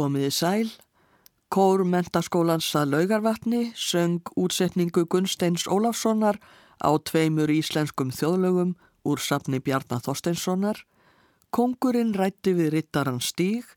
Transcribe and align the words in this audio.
Komiði 0.00 0.30
sæl, 0.32 0.68
Kór 1.52 1.82
mentaskólans 1.84 2.70
að 2.78 2.94
laugarvatni 2.94 3.58
söng 3.76 4.30
útsetningu 4.32 5.02
Gunsteins 5.12 5.66
Ólafssonar 5.68 6.38
á 6.80 6.90
tveimur 7.04 7.52
íslenskum 7.52 8.08
þjóðlögum 8.08 8.70
úr 9.04 9.20
safni 9.20 9.60
Bjarnar 9.60 10.00
Þorsteinssonar, 10.06 10.80
Kongurinn 11.52 12.14
rætti 12.16 12.56
við 12.56 12.72
rittaran 12.78 13.20
stíg 13.20 13.68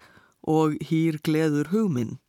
og 0.48 0.80
hýr 0.88 1.20
gleður 1.28 1.74
hugminn. 1.76 2.20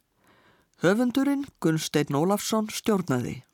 Höfundurinn 0.82 1.46
Gunstein 1.62 2.18
Ólafsson 2.18 2.72
stjórnaði. 2.74 3.44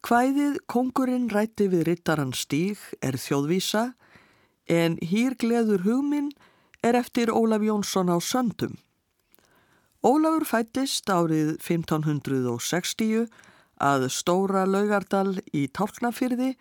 Hvæðið 0.00 0.62
Kongurinn 0.64 1.28
rætti 1.28 1.68
við 1.68 1.90
rittaran 1.92 2.32
stíg 2.32 2.80
er 3.04 3.20
þjóðvísa 3.20 3.90
en 4.64 4.96
hýr 5.04 5.36
gleður 5.36 5.84
hugminn 5.84 6.30
er 6.32 6.46
eftir 6.96 7.28
Ólaf 7.28 7.62
Jónsson 7.62 8.08
á 8.08 8.16
Söndum. 8.20 8.78
Ólafur 10.00 10.46
fættist 10.48 11.10
árið 11.12 11.58
1560 11.60 13.28
að 13.80 14.06
Stóra 14.08 14.64
Laugardal 14.64 15.40
í 15.52 15.66
Tálknafyrði 15.68 16.54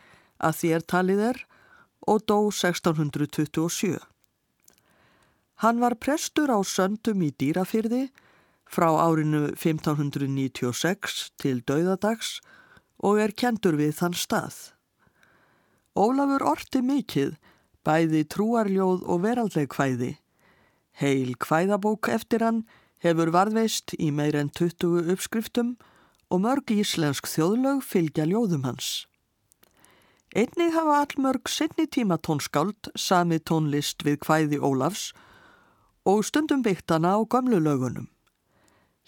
að 0.44 0.58
þér 0.60 0.86
talið 0.92 1.22
er 1.32 1.40
og 2.08 2.24
dó 2.28 2.50
1627. 2.52 4.00
Hann 5.64 5.80
var 5.80 5.96
prestur 5.96 6.52
á 6.52 6.60
Söndum 6.64 7.24
í 7.24 7.32
Dýrafyrði 7.32 8.10
frá 8.70 8.92
árinu 8.96 9.50
1596 9.56 11.32
til 11.40 11.60
dauðadags 11.64 12.40
og 13.00 13.20
er 13.24 13.32
kentur 13.32 13.80
við 13.80 13.96
þann 14.00 14.16
stað. 14.16 14.56
Ólafur 15.96 16.44
orti 16.48 16.84
mikið 16.84 17.38
bæði 17.88 18.26
trúarljóð 18.32 19.06
og 19.08 19.24
veraldleg 19.24 19.70
kvæði. 19.72 20.12
Heil 21.00 21.36
kvæðabók 21.40 22.10
eftir 22.12 22.44
hann 22.44 22.64
hefur 23.04 23.32
varðveist 23.32 23.96
í 23.96 24.10
meir 24.12 24.36
en 24.36 24.52
20 24.52 25.12
uppskriftum 25.14 25.76
og 26.30 26.44
mörg 26.44 26.74
íslensk 26.76 27.30
þjóðlög 27.30 27.82
fylgja 27.86 28.28
ljóðum 28.28 28.68
hans. 28.68 29.08
Einnig 30.36 30.76
hafa 30.76 31.00
allmörg 31.02 31.50
sinni 31.50 31.88
tíma 31.90 32.20
tónskáld 32.22 32.92
sami 32.94 33.40
tónlist 33.40 34.04
við 34.06 34.20
kvæði 34.28 34.60
Ólafs 34.62 35.10
og 36.06 36.22
stundum 36.28 36.62
byggt 36.62 36.92
hana 36.94 37.16
á 37.18 37.20
gamlu 37.26 37.58
lögunum. 37.58 38.06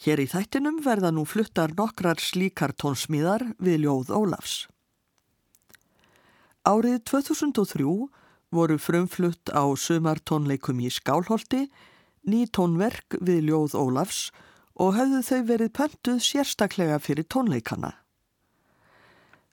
Hér 0.02 0.24
í 0.24 0.26
þættinum 0.26 0.80
verða 0.82 1.12
nú 1.14 1.28
fluttar 1.30 1.76
nokkrar 1.78 2.18
slíkar 2.18 2.74
tónsmíðar 2.74 3.52
við 3.62 3.84
ljóð 3.86 4.10
Ólafs. 4.18 4.56
Árið 6.66 7.04
2003 7.06 7.86
voru 8.52 8.78
frumflutt 8.78 9.52
á 9.56 9.64
sumartónleikum 9.80 10.80
í 10.84 10.92
Skálholti, 10.92 11.70
ný 12.28 12.46
tónverk 12.52 13.18
við 13.24 13.48
ljóð 13.50 13.76
Ólafs 13.80 14.30
og 14.76 14.96
höfðu 14.98 15.22
þau 15.26 15.42
verið 15.48 15.74
pöntuð 15.78 16.20
sérstaklega 16.26 17.00
fyrir 17.00 17.28
tónleikana. 17.32 17.96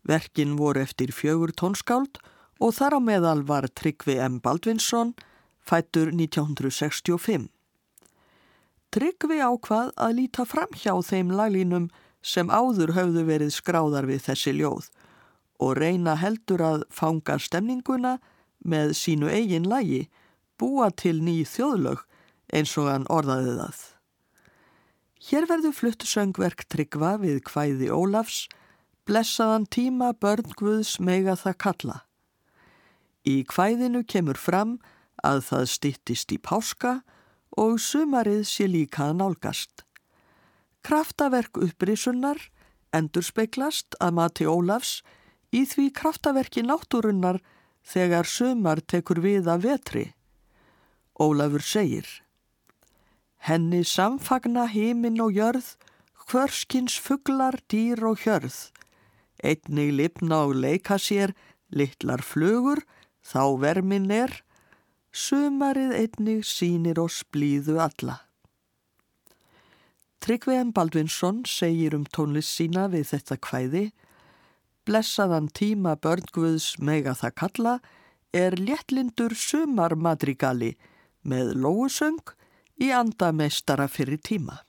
Verkin 0.09 0.57
voru 0.59 0.83
eftir 0.83 1.13
fjögur 1.13 1.53
tónskáld 1.53 2.19
og 2.59 2.75
þar 2.75 2.99
á 2.99 3.01
meðal 3.03 3.43
var 3.47 3.69
Tryggvi 3.69 4.19
M. 4.19 4.41
Baldvinsson, 4.43 5.15
fættur 5.61 6.11
1965. 6.11 7.49
Tryggvi 8.89 9.39
ákvað 9.45 9.93
að 10.01 10.15
líta 10.17 10.47
fram 10.49 10.73
hjá 10.75 10.95
þeim 11.05 11.35
laglínum 11.37 11.91
sem 12.25 12.49
áður 12.49 12.95
höfðu 12.97 13.27
verið 13.29 13.53
skráðar 13.55 14.09
við 14.09 14.25
þessi 14.27 14.55
ljóð 14.57 14.89
og 15.59 15.77
reyna 15.79 16.15
heldur 16.19 16.63
að 16.65 16.85
fanga 16.95 17.37
stemninguna 17.43 18.17
með 18.65 18.95
sínu 18.99 19.31
eigin 19.31 19.69
lægi 19.69 20.09
búa 20.59 20.91
til 20.91 21.21
ný 21.23 21.43
þjóðlög 21.47 22.03
eins 22.55 22.75
og 22.81 22.91
hann 22.91 23.07
orðaði 23.13 23.55
það. 23.59 23.81
Hér 25.29 25.47
verður 25.51 25.75
flutt 25.75 26.07
söngverk 26.07 26.65
tryggva 26.71 27.17
við 27.23 27.43
hvæði 27.51 27.91
Ólafs, 27.93 28.47
blessaðan 29.09 29.67
tíma 29.67 30.13
börn 30.15 30.55
Guðs 30.59 30.99
mega 31.03 31.35
það 31.37 31.59
kalla. 31.65 31.99
Í 33.27 33.43
hvæðinu 33.51 34.05
kemur 34.09 34.39
fram 34.39 34.79
að 35.27 35.43
það 35.51 35.67
stittist 35.75 36.33
í 36.33 36.39
páska 36.39 37.01
og 37.59 37.81
sumarið 37.83 38.45
sé 38.47 38.69
líka 38.71 39.11
nálgast. 39.13 39.83
Kraftaverk 40.87 41.59
upprisunnar 41.61 42.39
endur 42.95 43.27
speiklast 43.27 43.99
að 44.01 44.15
mati 44.21 44.47
Ólafs 44.49 45.01
í 45.53 45.65
því 45.69 45.91
kraftaverki 45.99 46.63
náttúrunnar 46.65 47.41
þegar 47.89 48.29
sumar 48.29 48.81
tekur 48.85 49.23
við 49.25 49.49
að 49.49 49.69
vetri. 49.69 50.07
Ólafur 51.19 51.65
segir 51.65 52.09
Henni 53.39 53.85
samfagna 53.87 54.67
heiminn 54.69 55.21
og 55.23 55.33
jörð, 55.33 55.77
hvörskins 56.29 56.99
fugglar, 57.01 57.57
dýr 57.71 58.03
og 58.11 58.25
hjörð. 58.25 58.57
Einnig 59.41 59.95
lipna 59.95 60.43
og 60.49 60.57
leika 60.59 60.99
sér, 60.99 61.33
litlar 61.71 62.25
flugur, 62.27 62.83
þá 63.23 63.55
vermin 63.63 64.11
er, 64.11 64.33
sumarið 65.15 65.95
einnig 65.95 66.43
sínir 66.45 66.99
og 67.01 67.13
splýðu 67.15 67.79
alla. 67.81 68.19
Tryggveðan 70.19 70.75
Baldvinsson 70.75 71.45
segir 71.47 71.95
um 71.95 72.05
tónlist 72.05 72.51
sína 72.59 72.89
við 72.91 73.15
þetta 73.15 73.39
kvæði 73.39 73.85
blessaðan 74.89 75.51
tíma 75.53 75.97
börngvöðs 76.01 76.79
mega 76.81 77.13
það 77.17 77.35
kalla 77.43 77.75
er 78.33 78.57
léttlindur 78.57 79.35
sumarmadrigali 79.37 80.73
með 81.29 81.53
lóusöng 81.61 82.33
í 82.81 82.89
andameistara 82.95 83.89
fyrir 83.93 84.21
tíma. 84.25 84.63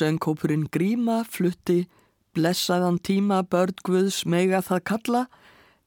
Söngkópurinn 0.00 0.64
Gríma 0.72 1.26
flutti 1.28 1.82
Blessaðan 2.32 2.96
tíma 3.04 3.42
börn 3.44 3.76
Guðs 3.84 4.22
mega 4.24 4.62
það 4.64 4.80
kalla 4.88 5.20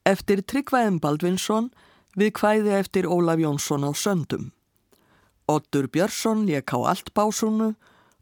eftir 0.05 0.43
Tryggvæðin 0.45 0.99
Baldvinsson 1.01 1.71
við 2.19 2.29
kvæði 2.37 2.75
eftir 2.77 3.07
Ólaf 3.09 3.41
Jónsson 3.41 3.87
á 3.89 3.91
söndum. 3.97 4.51
Ottur 5.49 5.89
Björnsson 5.89 6.45
lék 6.45 6.75
á 6.77 6.93
Altbásunu 6.93 7.71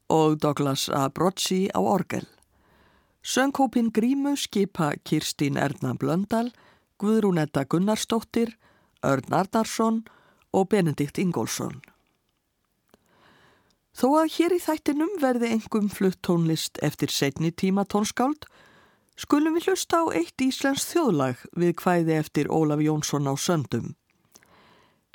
og 0.08 0.40
Douglas 0.40 0.88
A. 0.88 1.10
Brocci 1.12 1.68
á 1.76 1.84
orgel. 1.84 2.28
Söngkópin 3.20 3.92
Grímu 3.92 4.38
skipa 4.40 4.94
Kirstín 5.04 5.60
Erna 5.60 5.92
Blöndal, 6.00 6.54
Guðrúnetta 7.04 7.66
Gunnarsdóttir, 7.68 8.56
Örn 9.04 9.34
Arnarsson 9.34 10.06
og 10.54 10.70
Benedikt 10.72 11.20
Ingólfsson. 11.20 11.82
Þó 14.02 14.08
að 14.18 14.32
hér 14.34 14.54
í 14.56 14.58
þættinum 14.58 15.10
verði 15.22 15.50
engum 15.54 15.88
flutt 15.94 16.18
tónlist 16.26 16.80
eftir 16.82 17.12
setni 17.14 17.52
tíma 17.54 17.84
tónskáld, 17.86 18.48
skulum 19.14 19.54
við 19.54 19.68
hlusta 19.70 20.00
á 20.02 20.18
eitt 20.18 20.42
Íslands 20.42 20.88
þjóðlag 20.90 21.44
við 21.54 21.76
kvæði 21.78 22.16
eftir 22.18 22.50
Ólaf 22.50 22.82
Jónsson 22.82 23.30
á 23.30 23.38
söndum. 23.38 23.92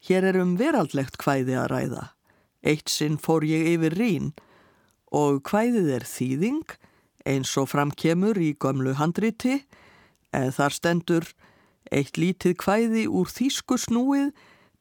Hér 0.07 0.29
er 0.31 0.39
um 0.39 0.53
veraldlegt 0.61 1.19
kvæði 1.19 1.57
að 1.59 1.67
ræða. 1.73 2.05
Eitt 2.63 2.93
sinn 2.95 3.19
fór 3.19 3.43
ég 3.43 3.67
yfir 3.73 3.99
rín 3.99 4.31
og 5.11 5.43
kvæðið 5.51 5.91
er 5.97 6.07
þýðing 6.07 6.77
eins 7.27 7.57
og 7.59 7.73
framkemur 7.73 8.39
í 8.39 8.53
gömlu 8.55 8.95
handriti 9.01 9.65
eða 10.31 10.55
þar 10.61 10.79
stendur 10.79 11.29
eitt 11.91 12.23
lítið 12.23 12.55
kvæði 12.63 13.09
úr 13.11 13.35
þýsku 13.35 13.83
snúið 13.83 14.31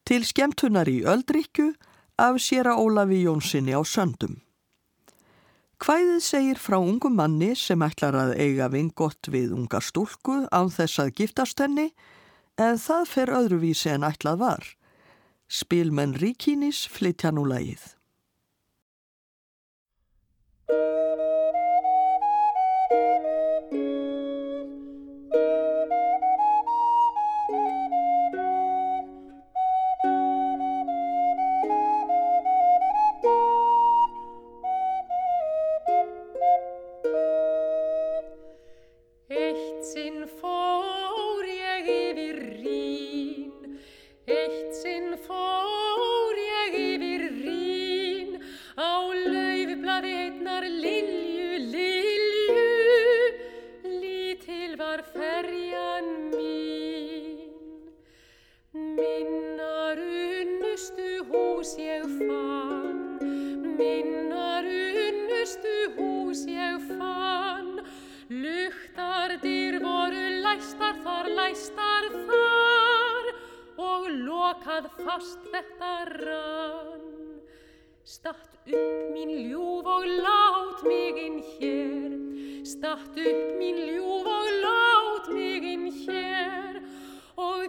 til 0.06 0.22
skemtunar 0.22 0.86
í 0.86 1.00
öldrikju 1.02 1.72
af 2.16 2.40
sér 2.40 2.70
að 2.72 2.80
Ólafi 2.80 3.22
Jónssoni 3.24 3.76
á 3.76 3.82
söndum. 3.84 4.40
Hvæðið 5.76 6.20
segir 6.24 6.60
frá 6.60 6.78
ungum 6.80 7.18
manni 7.18 7.50
sem 7.54 7.82
ætlar 7.84 8.16
að 8.16 8.30
eiga 8.40 8.70
vingott 8.72 9.28
við 9.28 9.52
unga 9.52 9.82
stúlku 9.84 10.46
án 10.48 10.72
þess 10.72 11.02
að 11.02 11.12
giftast 11.20 11.60
henni 11.60 11.90
en 12.56 12.80
það 12.80 13.04
fer 13.12 13.32
öðruvísi 13.36 13.92
en 13.92 14.06
ætlað 14.08 14.40
var. 14.40 14.64
Spilmenn 15.52 16.16
Ríkínis 16.16 16.86
flytja 16.88 17.30
nú 17.36 17.44
lagið. 17.44 17.92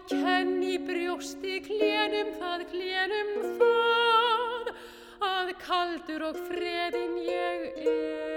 Kenn 0.07 0.61
í 0.63 0.77
brjósti 0.87 1.59
klénum 1.65 2.31
það, 2.39 2.65
klénum 2.71 3.33
það 3.59 4.73
að 5.27 5.53
kaldur 5.65 6.27
og 6.31 6.41
freðin 6.47 7.21
ég 7.27 7.69
er. 7.83 8.36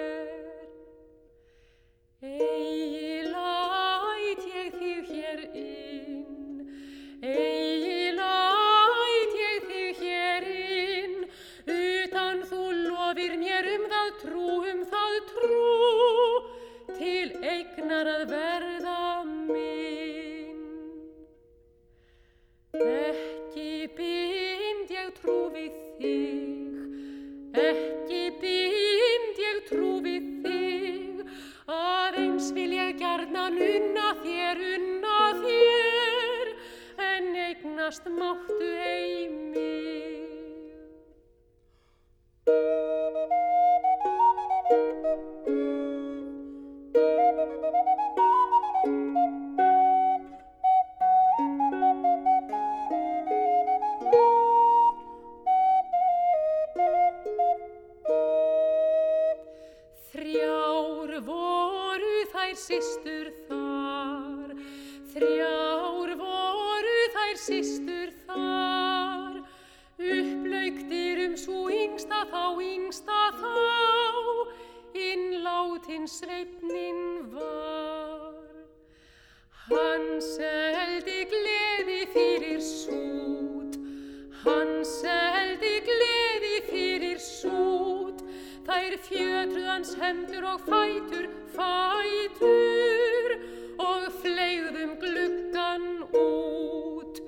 Þær 89.00 89.08
fjötruðans 89.08 89.94
hendur 89.96 90.44
og 90.44 90.60
fætur, 90.60 91.28
fætur 91.54 93.34
og 93.80 94.08
flegðum 94.20 94.96
gluggan 95.00 96.04
út. 96.12 97.20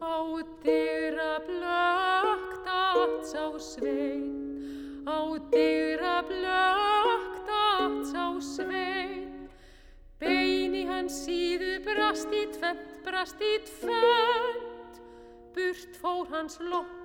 Á 0.00 0.40
dyra 0.64 1.40
blökt 1.44 2.70
að 2.72 3.24
sá 3.28 3.58
svein, 3.58 5.04
á 5.04 5.20
dyra 5.52 6.22
blökt 6.24 7.52
að 7.52 7.98
sá 8.12 8.40
svein, 8.40 9.48
beini 10.20 10.86
hans 10.88 11.24
síðu 11.26 11.82
brast 11.84 12.32
í 12.32 12.46
tvent, 12.56 12.96
brast 13.04 13.40
í 13.40 13.58
tvent, 13.68 15.02
burt 15.54 16.00
fór 16.00 16.26
hans 16.32 16.58
lokkur 16.60 16.99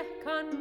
fjekk 0.00 0.24
hann 0.24 0.52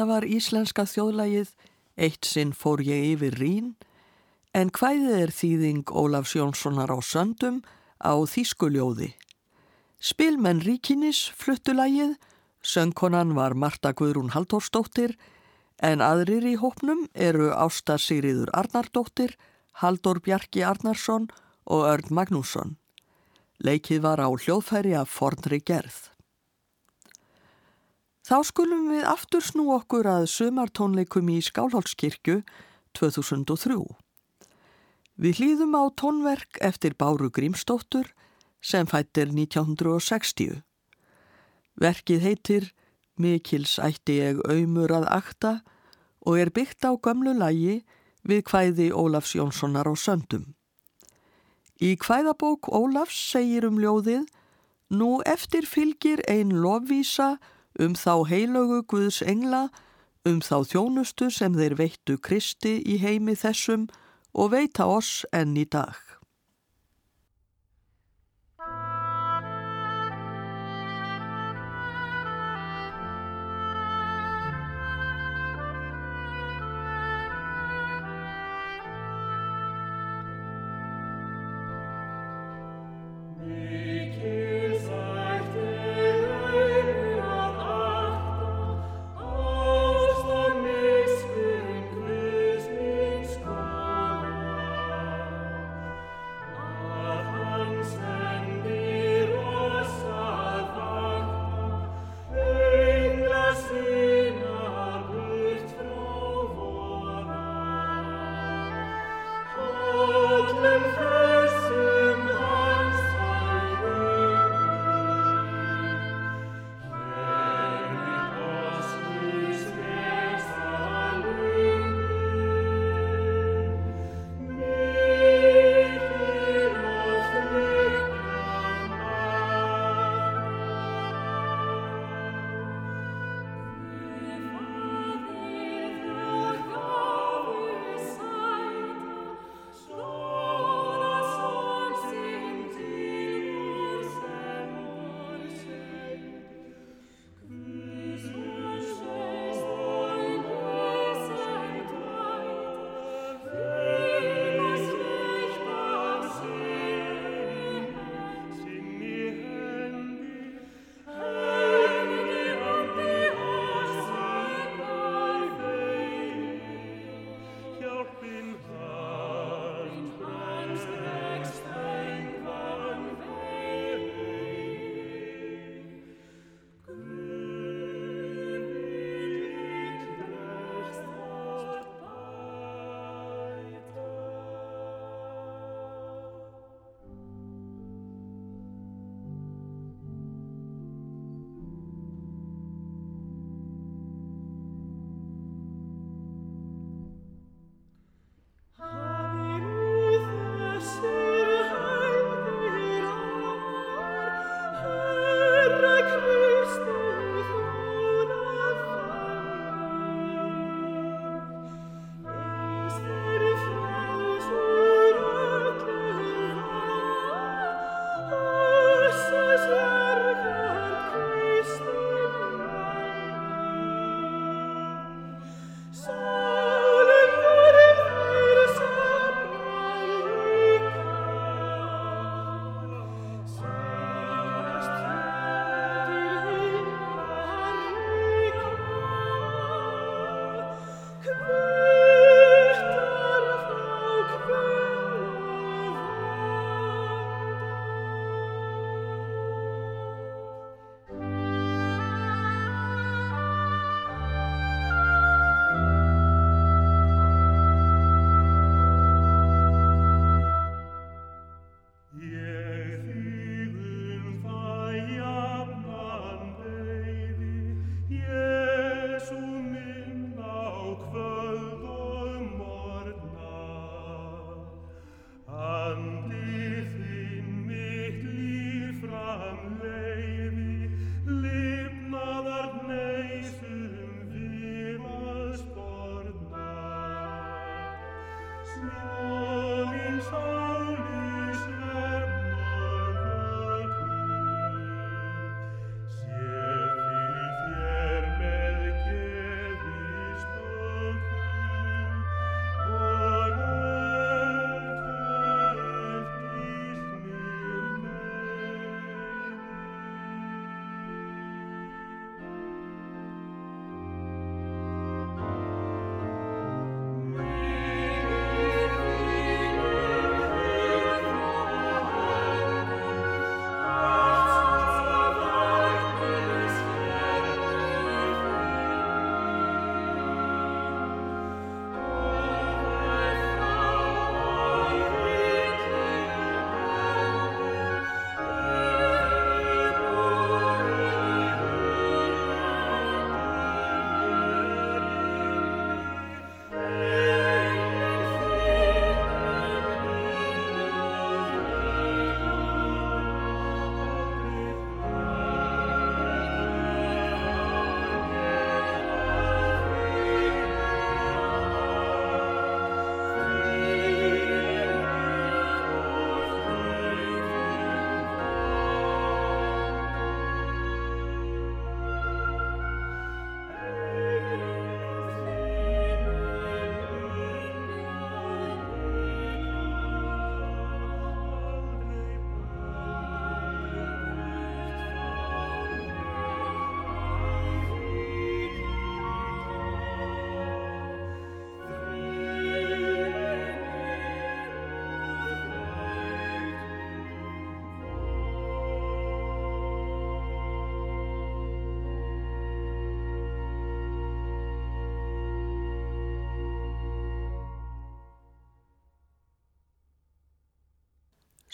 Þetta 0.00 0.14
var 0.16 0.24
íslenska 0.24 0.82
þjóðlægið 0.88 1.48
Eitt 2.00 2.24
sinn 2.24 2.54
fór 2.56 2.80
ég 2.80 3.02
yfir 3.10 3.34
rín 3.36 3.66
en 4.56 4.70
hvæðið 4.72 5.16
er 5.18 5.32
þýðing 5.36 5.90
Ólafs 5.92 6.32
Jónssonar 6.38 6.88
á 6.88 6.96
söndum 7.04 7.58
á 8.00 8.16
Þýskuljóði. 8.24 9.10
Spilmenn 10.00 10.62
Ríkinis 10.64 11.20
fluttulægið, 11.36 12.14
söngkonan 12.64 13.34
var 13.36 13.52
Marta 13.52 13.92
Guðrún 13.92 14.32
Halldórsdóttir 14.32 15.18
en 15.76 16.00
aðrir 16.00 16.46
í 16.48 16.54
hópnum 16.62 17.04
eru 17.12 17.50
Ásta 17.52 17.98
Sigriður 18.00 18.48
Arnardóttir, 18.56 19.36
Halldór 19.84 20.22
Bjarki 20.24 20.64
Arnarsson 20.64 21.28
og 21.68 21.84
Örn 21.92 22.08
Magnússon. 22.08 22.78
Leikið 23.60 24.00
var 24.08 24.24
á 24.24 24.32
hljóðfæri 24.32 24.96
af 24.96 25.12
fornri 25.12 25.60
gerð. 25.60 26.08
Þá 28.30 28.44
skulum 28.46 28.84
við 28.92 29.02
aftur 29.10 29.42
snú 29.42 29.64
okkur 29.74 30.06
að 30.06 30.28
sumartónleikum 30.30 31.32
í 31.34 31.40
Skálholtskirkju 31.42 32.36
2003. 32.94 33.78
Við 35.18 35.40
hlýðum 35.40 35.74
á 35.74 35.90
tónverk 35.98 36.60
eftir 36.62 36.94
Báru 36.94 37.26
Grímsdóttur 37.34 38.12
sem 38.62 38.86
fættir 38.86 39.34
1960. 39.34 40.62
Verkið 41.74 42.22
heitir 42.22 42.70
Mikils 43.18 43.80
ætti 43.82 44.20
ég 44.20 44.38
auðmur 44.46 44.94
að 45.00 45.10
akta 45.10 45.54
og 46.22 46.38
er 46.38 46.54
byggt 46.54 46.86
á 46.86 46.94
gömlu 46.94 47.34
lægi 47.34 47.80
við 48.22 48.46
kvæði 48.46 48.92
Ólafs 48.94 49.34
Jónssonar 49.34 49.90
á 49.90 49.94
söndum. 49.98 50.52
Í 51.82 51.98
kvæðabók 51.98 52.70
Ólafs 52.70 53.18
segir 53.34 53.66
um 53.66 53.82
ljóðið 53.82 54.30
Nú 54.94 55.18
eftir 55.26 55.66
fylgir 55.66 56.22
ein 56.30 56.54
lofvísa 56.62 57.40
um 57.78 57.94
þá 57.94 58.26
heilögu 58.28 58.82
Guðs 58.90 59.22
engla, 59.22 59.68
um 60.26 60.40
þá 60.40 60.66
þjónustu 60.72 61.30
sem 61.30 61.54
þeir 61.54 61.78
veittu 61.78 62.18
Kristi 62.18 62.80
í 62.82 62.98
heimi 63.00 63.36
þessum 63.38 63.88
og 64.34 64.52
veita 64.56 64.86
oss 64.86 65.24
enn 65.32 65.56
í 65.56 65.64
dag. 65.64 66.09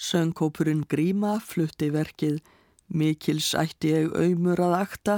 Söngkópurinn 0.07 0.85
Gríma 0.87 1.41
flutti 1.43 1.89
verkið 1.91 2.39
Mikils 2.87 3.49
ætti 3.59 3.91
ég 3.91 4.13
auðmur 4.15 4.61
að 4.63 4.75
akta 4.79 5.17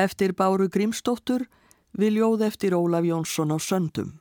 eftir 0.00 0.32
Báru 0.38 0.70
Grímsdóttur 0.72 1.44
við 1.92 2.16
ljóð 2.18 2.46
eftir 2.46 2.76
Ólaf 2.78 3.04
Jónsson 3.04 3.52
á 3.52 3.58
söndum. 3.60 4.14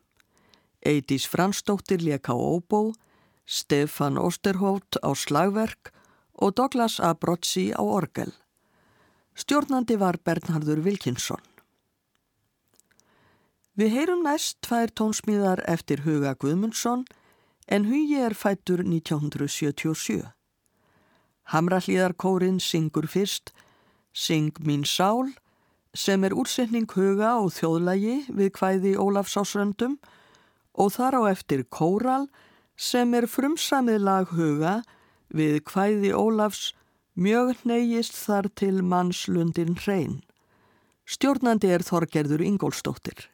Eidís 0.84 1.24
Fransdóttir 1.32 2.04
leka 2.04 2.36
á 2.36 2.38
óbó, 2.38 2.92
Stefan 3.48 4.20
Osterholt 4.20 5.00
á 5.00 5.16
slagverk 5.16 5.94
og 6.36 6.58
Douglas 6.60 7.00
Abrozzi 7.00 7.72
á 7.72 7.80
orgel. 7.80 8.36
Stjórnandi 9.40 9.96
var 9.96 10.20
Bernhardur 10.20 10.84
Wilkinsson. 10.84 11.40
Við 13.80 13.96
heyrum 13.96 14.28
næst 14.28 14.60
tvær 14.68 14.92
tónsmíðar 14.92 15.64
eftir 15.64 16.04
Huga 16.04 16.36
Guðmundsson 16.36 17.08
en 17.68 17.86
hugi 17.86 18.20
er 18.20 18.36
fættur 18.36 18.84
1977. 18.84 20.24
Hamrallíðarkórin 21.54 22.60
syngur 22.60 23.08
fyrst 23.08 23.54
Syng 24.14 24.54
mín 24.62 24.86
sál 24.86 25.34
sem 25.94 26.24
er 26.24 26.36
úrsetning 26.38 26.90
huga 26.94 27.36
og 27.42 27.54
þjóðlægi 27.56 28.18
við 28.30 28.52
kvæði 28.54 28.94
Ólafsásröndum 29.02 29.98
og 30.74 30.94
þar 30.94 31.18
á 31.18 31.22
eftir 31.34 31.66
kóral 31.66 32.28
sem 32.78 33.14
er 33.14 33.28
frumsamið 33.30 34.00
lag 34.06 34.30
huga 34.34 34.82
við 35.34 35.62
kvæði 35.66 36.14
Ólafs 36.14 36.72
mjög 37.18 37.66
neyjist 37.66 38.18
þar 38.18 38.50
til 38.58 38.82
mannslundin 38.82 39.78
hrein. 39.82 40.22
Stjórnandi 41.06 41.70
er 41.74 41.84
Þorgerður 41.86 42.42
Ingólstóttir. 42.46 43.33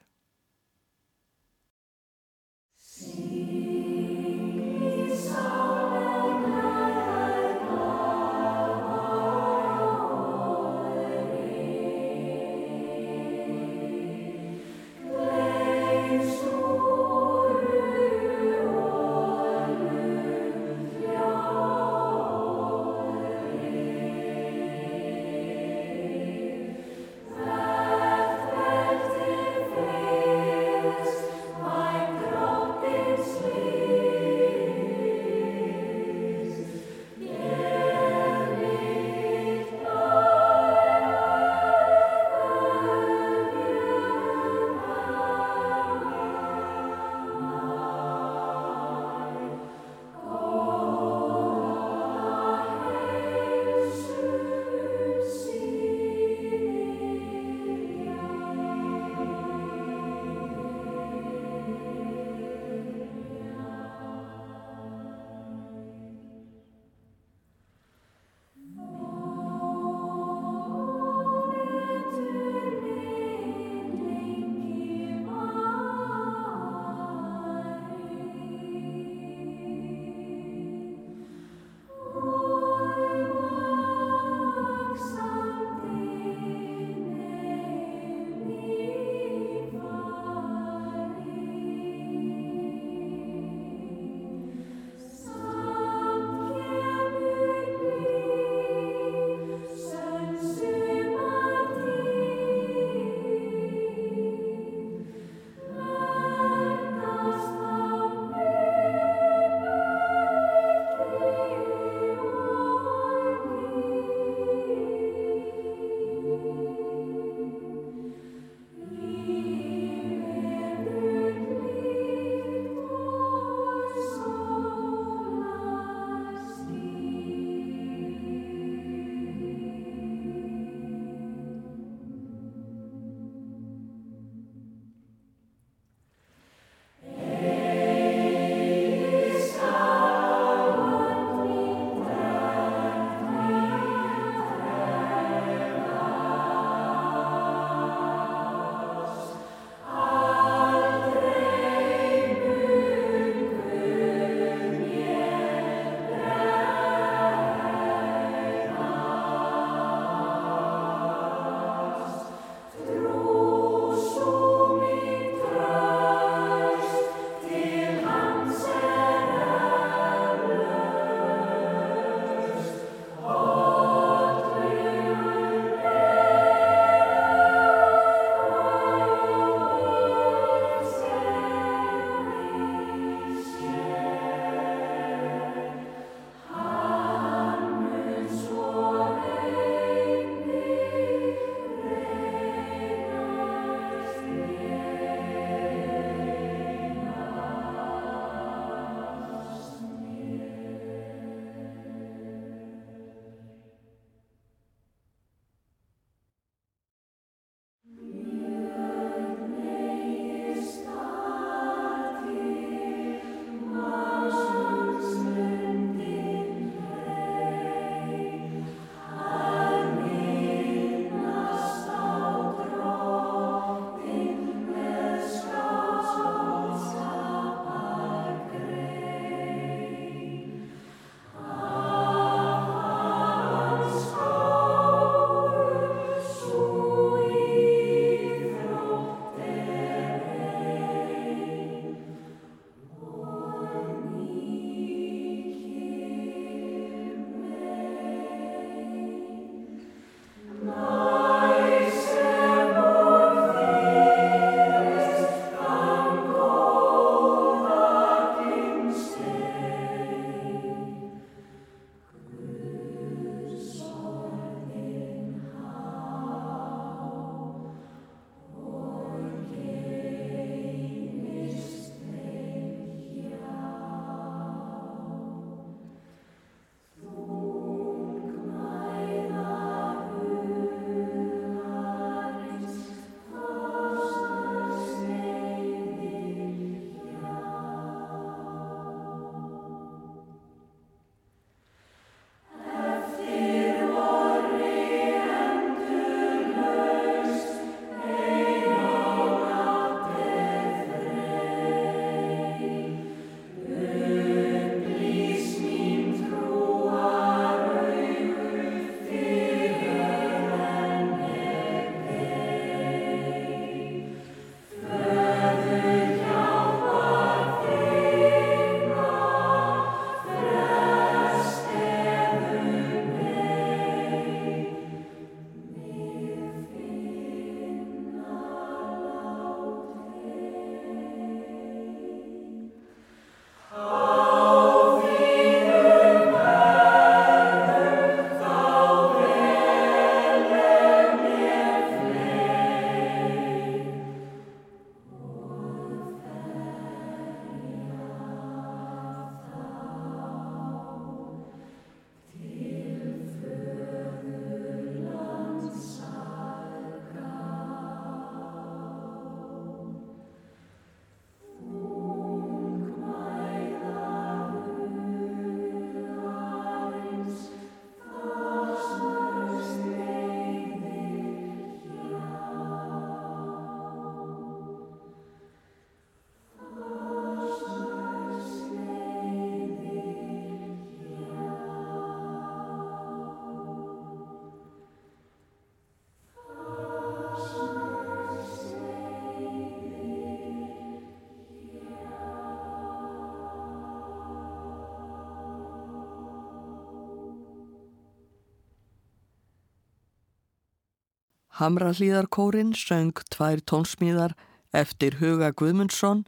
Hamrahlíðarkórin 401.59 402.69
söng 402.71 403.17
tvær 403.27 403.59
tónsmíðar 403.67 404.31
eftir 404.71 405.17
Huga 405.19 405.49
Guðmundsson 405.51 406.21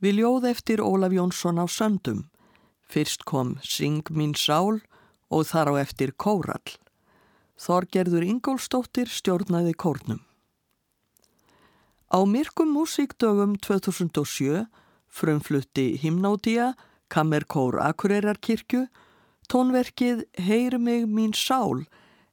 við 0.00 0.22
ljóð 0.22 0.46
eftir 0.48 0.80
Ólaf 0.80 1.12
Jónsson 1.12 1.60
á 1.60 1.68
söndum. 1.68 2.22
Fyrst 2.80 3.26
kom 3.28 3.58
Sing 3.60 4.08
mín 4.08 4.32
sál 4.32 4.80
og 5.28 5.44
þar 5.50 5.76
á 5.76 5.84
eftir 5.84 6.14
Kórall. 6.16 6.72
Þorgerður 7.60 8.24
Ingólstóttir 8.24 9.12
stjórnaði 9.12 9.74
kórnum. 9.76 10.22
Á 12.08 12.24
myrkum 12.24 12.72
músíkdögum 12.72 13.58
2007 13.60 14.64
frumflutti 15.12 15.98
Himnódia, 16.00 16.72
Kammerkór 17.12 17.76
Akureyrar-kirkju, 17.76 18.86
tónverkið 19.52 20.24
Heyr 20.40 20.78
mig 20.80 21.04
mín 21.04 21.36
sál 21.36 21.84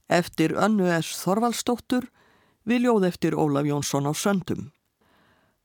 eftir 0.08 0.56
Önnu 0.56 0.88
S. 0.88 1.12
Þorvaldstóttur 1.20 2.08
við 2.66 2.86
ljóð 2.86 3.08
eftir 3.10 3.38
Ólaf 3.38 3.68
Jónsson 3.68 4.10
á 4.10 4.14
söndum. 4.14 4.72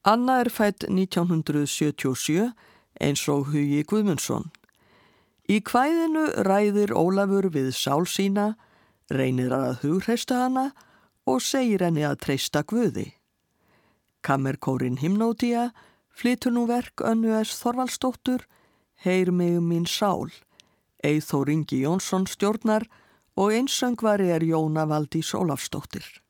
Anna 0.05 0.41
er 0.43 0.51
fætt 0.53 0.85
1977 0.85 2.53
eins 3.01 3.29
og 3.29 3.51
Hugi 3.53 3.83
Guðmundsson. 3.89 4.51
Í 5.49 5.61
kvæðinu 5.61 6.27
ræðir 6.47 6.95
Ólafur 6.97 7.51
við 7.53 7.73
sál 7.77 8.07
sína, 8.09 8.55
reynir 9.13 9.53
að 9.53 9.83
hugreista 9.83 10.45
hana 10.45 10.71
og 11.29 11.43
segir 11.45 11.85
henni 11.85 12.05
að 12.05 12.21
treysta 12.25 12.63
Guði. 12.65 13.13
Kammerkórin 14.25 15.01
Himnódia 15.03 15.71
flytur 16.17 16.55
nú 16.55 16.65
verk 16.69 17.05
Önnu 17.05 17.35
S. 17.43 17.59
Þorvaldstóttur, 17.61 18.47
Heyr 19.05 19.33
mig 19.33 19.61
mín 19.61 19.85
sál, 19.85 20.33
Eithó 21.05 21.45
Ringi 21.45 21.83
Jónsson 21.85 22.25
stjórnar 22.25 22.89
og 23.37 23.53
einsöngvari 23.53 24.31
er 24.33 24.45
Jóna 24.47 24.87
Valdís 24.89 25.35
Ólafstóttir. 25.37 26.24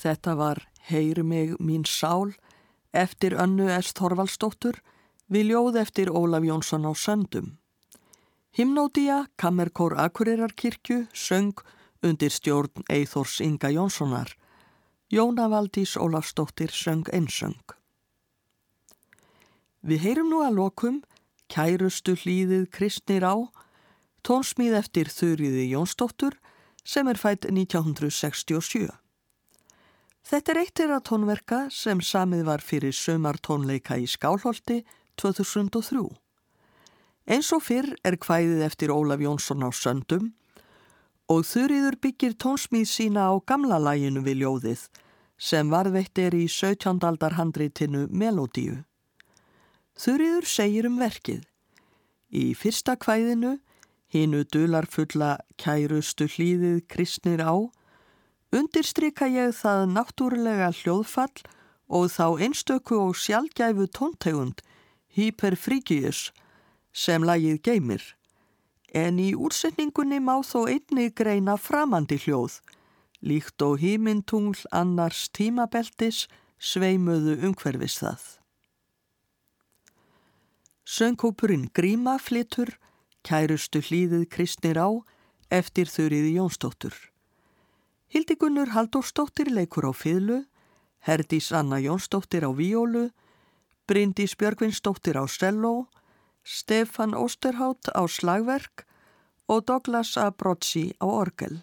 Þetta 0.00 0.34
var 0.36 0.62
Heyri 0.88 1.22
mig 1.22 1.56
mín 1.60 1.84
sál 1.84 2.32
eftir 2.96 3.34
önnu 3.36 3.68
S. 3.68 3.92
Þorvaldsdóttur 3.92 4.80
við 5.28 5.52
ljóð 5.52 5.76
eftir 5.82 6.08
Ólaf 6.08 6.46
Jónsson 6.46 6.88
á 6.88 6.92
söndum. 6.96 7.58
Himnódía, 8.56 9.26
Kammerkór 9.36 9.94
Akureyrarkirkju, 10.00 11.06
söng 11.12 11.60
undir 12.02 12.32
stjórn 12.32 12.82
Eithors 12.88 13.40
Inga 13.40 13.68
Jónssonar. 13.70 14.32
Jóna 15.10 15.48
Valdís 15.50 15.96
Ólafsdóttir 15.96 16.72
söng 16.72 17.04
einsöng. 17.12 17.60
Við 19.82 20.00
heyrum 20.04 20.30
nú 20.32 20.40
að 20.44 20.56
lokum 20.58 21.02
Kærustu 21.50 22.14
hlýðið 22.14 22.68
kristnir 22.70 23.26
á, 23.26 23.34
tónsmíð 24.22 24.76
eftir 24.78 25.10
Þurriði 25.10 25.66
Jónsdóttur 25.72 26.36
sem 26.84 27.08
er 27.10 27.18
fætt 27.18 27.48
1967. 27.50 28.99
Þetta 30.26 30.52
er 30.52 30.58
eitt 30.60 30.74
þeirra 30.78 31.00
tónverka 31.00 31.60
sem 31.72 32.00
samið 32.04 32.44
var 32.48 32.62
fyrir 32.64 32.94
sömartónleika 32.94 33.96
í 33.98 34.06
Skálholti 34.10 34.82
2003. 35.20 36.04
Eins 37.30 37.52
og 37.54 37.62
fyrr 37.64 37.94
er 38.04 38.18
kvæðið 38.20 38.64
eftir 38.66 38.92
Ólaf 38.92 39.22
Jónsson 39.22 39.64
á 39.64 39.70
söndum 39.72 40.32
og 41.30 41.44
Þurriður 41.46 41.96
byggir 42.02 42.34
tónsmíð 42.42 42.88
sína 42.90 43.30
á 43.30 43.34
gamla 43.46 43.78
læginu 43.78 44.24
við 44.26 44.42
ljóðið 44.42 44.86
sem 45.40 45.70
varðveitt 45.72 46.18
er 46.18 46.34
í 46.36 46.46
17. 46.50 47.00
aldar 47.06 47.38
handreitinu 47.38 48.06
Melodíu. 48.10 48.82
Þurriður 49.96 50.46
segir 50.48 50.88
um 50.88 50.98
verkið. 51.00 51.46
Í 52.30 52.52
fyrsta 52.54 52.96
kvæðinu, 53.00 53.56
hinu 54.12 54.42
dular 54.44 54.86
fulla 54.90 55.38
kærustu 55.60 56.28
hlýðið 56.28 56.82
kristnir 56.90 57.42
á, 57.46 57.54
undirstryka 58.54 59.28
ég 59.30 59.54
það 59.54 59.86
náttúrulega 59.94 60.70
hljóðfall 60.74 61.42
og 61.90 62.10
þá 62.14 62.26
einstöku 62.46 62.98
og 62.98 63.18
sjálfgæfu 63.18 63.86
tóntegund, 63.94 64.62
hyperfríkius, 65.14 66.30
sem 66.92 67.22
lagið 67.26 67.60
geymir. 67.66 68.02
En 68.94 69.18
í 69.22 69.30
úrsetningunni 69.38 70.18
má 70.18 70.40
þó 70.42 70.66
einni 70.66 71.10
greina 71.14 71.56
framandi 71.58 72.18
hljóð, 72.18 72.58
líkt 73.22 73.62
og 73.62 73.78
hímintungl 73.82 74.58
annars 74.74 75.28
tímabeltis 75.30 76.26
sveimuðu 76.58 77.38
umhverfis 77.46 78.00
það. 78.02 78.22
Söngkópurinn 80.90 81.68
Gríma 81.70 82.16
flitur, 82.18 82.74
kærustu 83.22 83.78
hlýðið 83.78 84.26
kristnir 84.26 84.80
á, 84.80 84.90
eftir 85.50 85.86
þurriði 85.86 86.34
Jónsdóttur. 86.38 86.96
Hildigunnur 88.10 88.72
Halldórsdóttir 88.74 89.52
leikur 89.54 89.86
á 89.86 89.94
fyrlu, 89.94 90.40
Herdís 91.06 91.52
Anna 91.54 91.78
Jónsdóttir 91.78 92.42
á 92.42 92.50
víólu, 92.50 93.12
Bryndís 93.86 94.34
Björgvinsdóttir 94.34 95.14
á 95.14 95.22
selló, 95.30 95.86
Stefan 96.42 97.14
Ósterhátt 97.14 97.86
á 97.94 98.02
slagverk 98.10 98.82
og 99.46 99.62
Douglas 99.62 100.16
A. 100.18 100.34
Brotsi 100.34 100.90
á 100.98 101.06
orgel. 101.06 101.62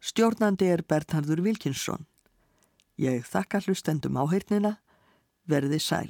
Stjórnandi 0.00 0.64
er 0.64 0.80
Bernhardur 0.80 1.44
Wilkinsson. 1.44 2.08
Ég 2.96 3.28
þakka 3.28 3.60
hlustendum 3.60 4.16
áheirnina, 4.16 4.78
verði 5.44 5.76
sæl. 5.76 6.08